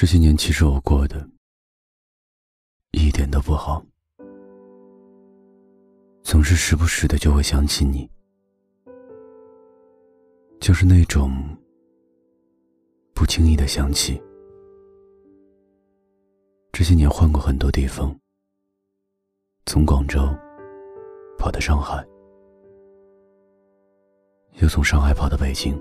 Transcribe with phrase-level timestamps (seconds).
[0.00, 1.28] 这些年其实我过的
[2.92, 3.84] 一点都不好，
[6.22, 8.08] 总是时不时的就会想起你，
[10.60, 11.32] 就是那种
[13.12, 14.22] 不经意的想起。
[16.70, 18.16] 这些年换过很多地方，
[19.66, 20.20] 从广州
[21.36, 22.06] 跑到上海，
[24.60, 25.76] 又从上海跑到北京。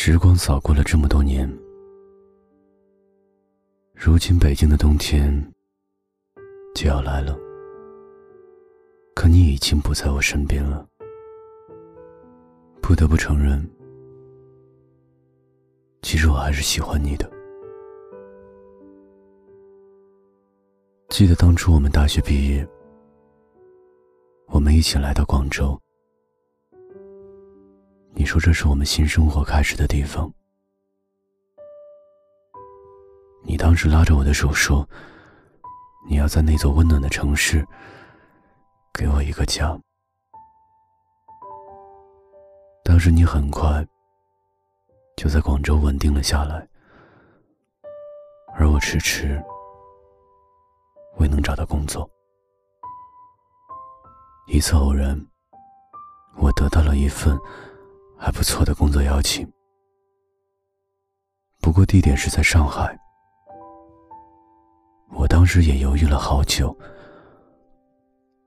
[0.00, 1.52] 时光扫过了这么多年，
[3.92, 5.28] 如今北京的冬天
[6.72, 7.36] 就要来了，
[9.16, 10.86] 可你已经不在我身边了。
[12.80, 13.60] 不得不承认，
[16.02, 17.28] 其实我还是喜欢你的。
[21.08, 22.64] 记得当初我们大学毕业，
[24.46, 25.76] 我们一起来到广州。
[28.18, 30.28] 你说这是我们新生活开始的地方。
[33.44, 34.84] 你当时拉着我的手说
[36.10, 37.64] ：“你要在那座温暖的城市，
[38.92, 39.78] 给我一个家。”
[42.82, 43.86] 当时你很快
[45.16, 46.68] 就在广州稳定了下来，
[48.56, 49.40] 而我迟迟
[51.18, 52.10] 未能找到工作。
[54.48, 55.24] 一次偶然，
[56.34, 57.38] 我得到了一份。
[58.18, 59.48] 还不错的工作邀请，
[61.60, 62.98] 不过地点是在上海。
[65.10, 66.76] 我当时也犹豫了好久，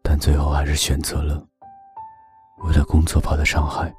[0.03, 1.43] 但最后还是选择了
[2.65, 3.91] 为了工作跑到上海。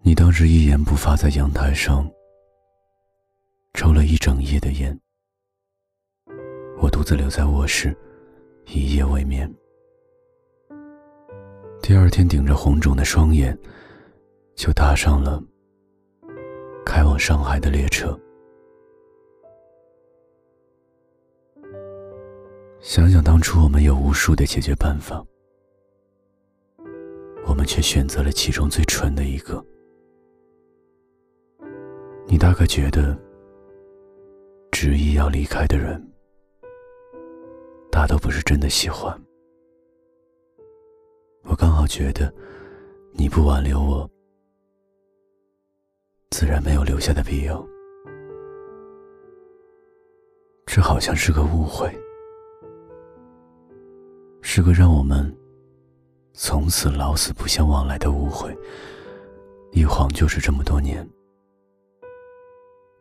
[0.00, 2.10] 你当时一言不发，在阳台上
[3.74, 4.98] 抽了一整夜的烟，
[6.80, 7.94] 我独自留在卧室，
[8.66, 9.52] 一夜未眠。
[11.88, 13.58] 第二天，顶着红肿的双眼，
[14.54, 15.42] 就搭上了
[16.84, 18.14] 开往上海的列车。
[22.78, 25.24] 想想当初，我们有无数的解决办法，
[27.46, 29.64] 我们却选择了其中最蠢的一个。
[32.26, 33.18] 你大概觉得，
[34.70, 36.06] 执意要离开的人，
[37.90, 39.18] 大都不是真的喜欢。
[41.48, 42.32] 我刚好觉得，
[43.12, 44.08] 你不挽留我，
[46.30, 47.66] 自然没有留下的必要。
[50.66, 51.90] 这好像是个误会，
[54.42, 55.34] 是个让我们
[56.34, 58.54] 从此老死不相往来的误会。
[59.72, 61.08] 一晃就是这么多年。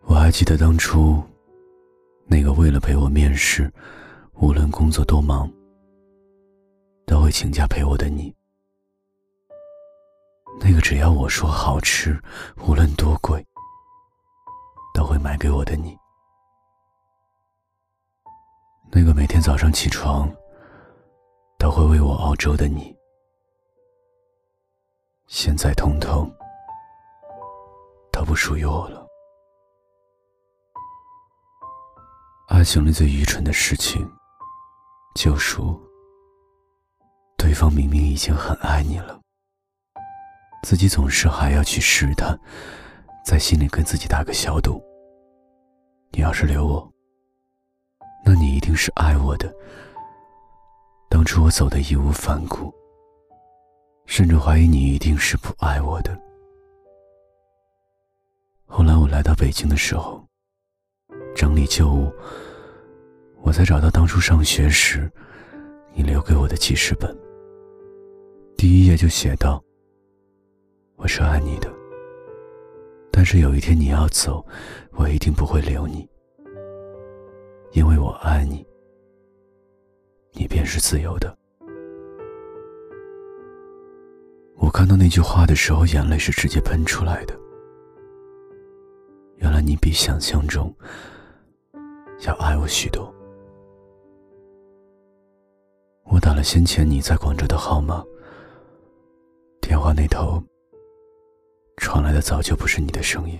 [0.03, 1.21] 我还记得当初，
[2.25, 3.69] 那个为了陪我面试，
[4.35, 5.51] 无论工作多忙，
[7.07, 8.35] 都会请假陪我的你。
[10.59, 12.21] 那个只要我说好吃，
[12.57, 13.43] 无论多贵，
[14.93, 15.97] 都会买给我的你；
[18.91, 20.29] 那个每天早上起床
[21.57, 22.93] 都会为我熬粥的你，
[25.27, 26.29] 现在通通
[28.11, 29.07] 都不属于我了。
[32.49, 34.11] 爱情里最愚蠢的事情，
[35.15, 35.61] 就是
[37.47, 39.21] 对方明明已经很爱你了。
[40.63, 42.37] 自己总是还要去试探，
[43.23, 44.83] 在心里跟自己打个小赌。
[46.11, 46.91] 你要是留我，
[48.25, 49.49] 那你一定是爱我的。
[51.09, 52.69] 当初我走的义无反顾，
[54.05, 56.19] 甚至怀疑你一定是不爱我的。
[58.65, 60.21] 后来我来到北京的时候，
[61.33, 62.11] 整理旧物，
[63.41, 65.09] 我才找到当初上学时
[65.93, 67.17] 你留给我的记事本。
[68.57, 69.63] 第一页就写道。
[70.95, 71.71] 我是爱你的，
[73.11, 74.43] 但是有一天你要走，
[74.93, 76.09] 我一定不会留你，
[77.73, 78.65] 因为我爱你，
[80.31, 81.37] 你便是自由的。
[84.55, 87.39] 我看到那句话的时候，眼泪是直接喷出来的。
[89.35, 90.75] 原来你比想象中
[92.25, 93.13] 要爱我许多。
[96.05, 98.03] 我打了先前你在广州的号码，
[99.87, 100.43] 话那头。
[101.77, 103.39] 传来的早就不是你的声音。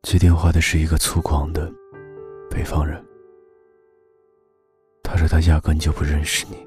[0.00, 1.70] 接电话的是一个粗犷的
[2.48, 3.04] 北方人。
[5.02, 6.66] 他说他压根就不认识你。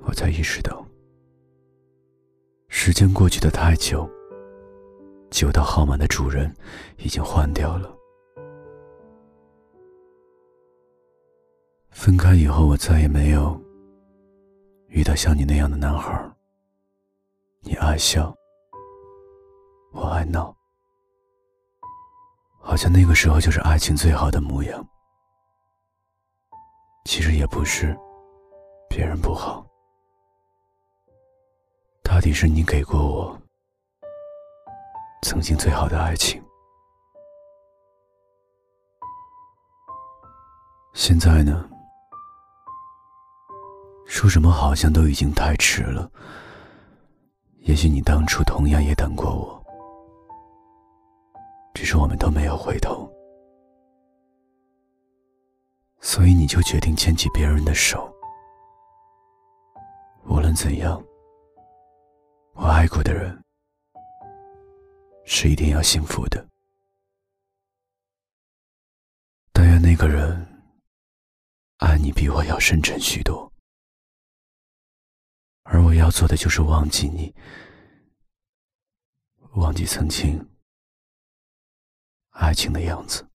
[0.00, 0.84] 我才意识到，
[2.66, 4.10] 时间过去的太久，
[5.30, 6.52] 久到号码的主人
[6.96, 7.96] 已经换掉了。
[11.90, 13.60] 分开以后，我再也没有
[14.88, 16.18] 遇到像你那样的男孩，
[17.60, 18.34] 你爱笑，
[19.92, 20.54] 我爱闹，
[22.60, 24.86] 好像那个时候就是爱情最好的模样。
[27.04, 27.96] 其实也不是，
[28.88, 29.66] 别人不好，
[32.02, 33.38] 大抵是你给过我
[35.22, 36.42] 曾经最好的爱情。
[40.94, 41.67] 现在呢？
[44.18, 46.10] 说什么好像都已经太迟了。
[47.58, 49.64] 也许你当初同样也等过我，
[51.72, 53.08] 只是我们都没有回头，
[56.00, 58.12] 所以你就决定牵起别人的手。
[60.24, 61.00] 无论怎样，
[62.54, 63.40] 我爱过的人
[65.26, 66.44] 是一定要幸福的。
[69.52, 70.44] 但愿那个人
[71.76, 73.47] 爱你比我要深沉许多。
[75.70, 77.34] 而我要做的就是忘记你，
[79.52, 80.48] 忘记曾经
[82.30, 83.27] 爱情的样子。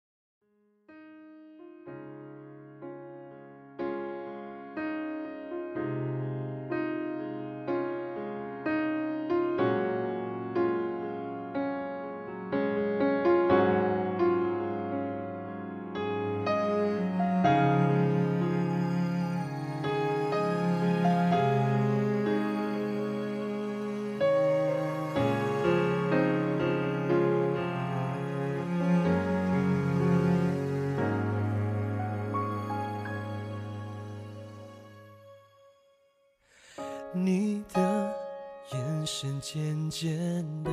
[39.23, 40.71] 眼神渐渐的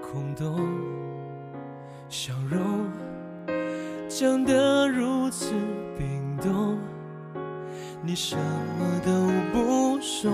[0.00, 0.58] 空洞，
[2.08, 2.90] 笑容
[4.08, 5.52] 僵得如此
[5.96, 6.76] 冰冻，
[8.02, 9.12] 你什么都
[9.52, 10.32] 不说，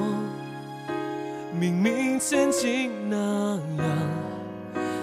[1.61, 3.17] 明明曾经那
[3.77, 3.87] 样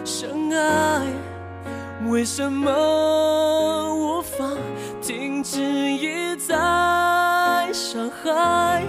[0.04, 1.06] 深爱，
[2.10, 4.44] 为什么无法
[5.04, 8.82] 停止一再伤害？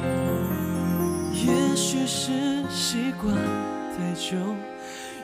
[1.33, 2.56] 也许是
[2.97, 3.35] 习惯
[3.93, 4.39] 太久，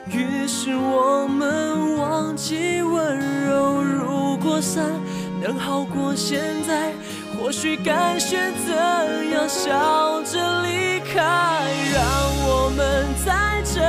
[0.05, 3.17] 于是我们忘记温
[3.47, 3.81] 柔。
[3.81, 4.85] 如果散
[5.41, 6.91] 能好过现在，
[7.35, 8.75] 或许该选择
[9.33, 11.65] 要笑着离开。
[11.91, 12.03] 让
[12.45, 13.81] 我们在这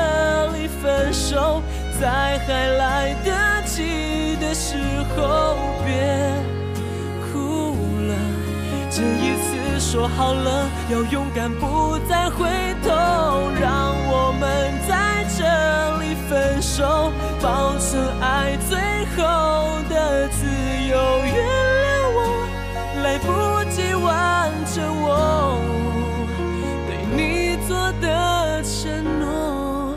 [0.57, 1.61] 里分手，
[2.01, 4.79] 在还来得及的时
[5.15, 6.33] 候别
[7.21, 7.75] 哭
[8.09, 8.17] 了。
[8.91, 9.53] 这一次。
[9.77, 12.49] 说好了要勇敢，不再回
[12.83, 12.91] 头，
[18.21, 18.79] 爱最
[19.17, 19.23] 后
[19.89, 20.47] 的自
[20.89, 20.95] 由。
[21.25, 21.87] 原谅
[22.17, 22.19] 我
[23.03, 23.29] 来不
[23.71, 25.61] 及完成我
[26.87, 29.97] 对你做的承诺，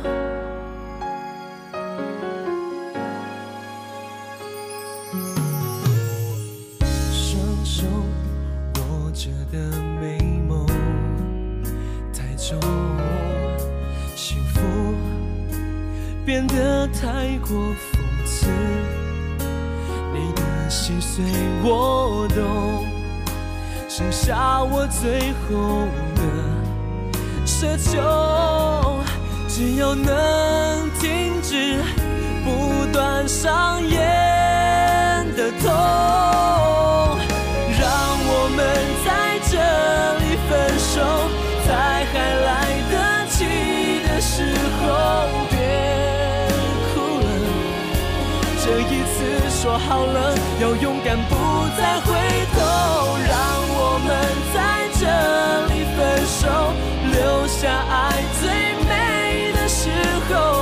[16.28, 18.48] 变得太过讽刺，
[20.14, 21.24] 你的心碎
[21.64, 22.86] 我懂，
[23.88, 25.88] 剩下我最后
[26.18, 26.22] 的
[27.46, 29.00] 奢求，
[29.48, 31.80] 只要能停止
[32.44, 33.98] 不断上演
[35.38, 35.72] 的痛，
[37.80, 37.90] 让
[38.28, 38.60] 我们
[39.06, 39.56] 在这
[40.20, 41.00] 里分手，
[41.66, 42.52] 在还来
[42.92, 42.94] 得
[43.30, 43.46] 及
[44.06, 44.44] 的时
[44.82, 45.37] 候。
[49.68, 51.36] 说好了，要勇敢，不
[51.78, 52.14] 再回
[52.54, 52.58] 头。
[53.28, 53.36] 让
[53.76, 54.10] 我们
[54.54, 55.04] 在这
[55.68, 56.48] 里分手，
[57.12, 58.48] 留下爱最
[58.88, 59.90] 美的时
[60.30, 60.57] 候。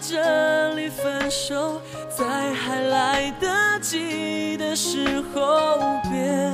[0.00, 5.78] 这里分手，在还来得及的时候
[6.10, 6.52] 别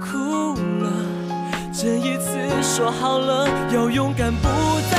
[0.00, 0.90] 哭了。
[1.72, 4.48] 这一次说好了，要勇敢，不
[4.90, 4.96] 再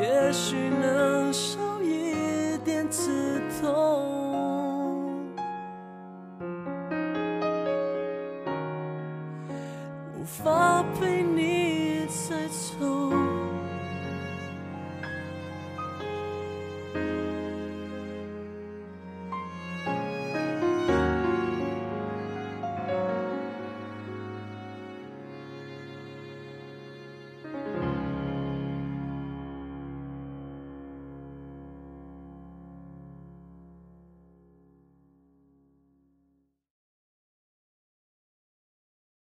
[0.00, 4.19] 也许能少一点刺痛。